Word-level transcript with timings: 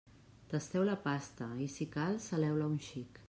Tasteu 0.53 0.85
la 0.87 0.95
pasta 1.03 1.51
i, 1.65 1.69
si 1.75 1.89
cal, 1.97 2.19
saleu-la 2.31 2.73
un 2.75 2.81
xic. 2.87 3.15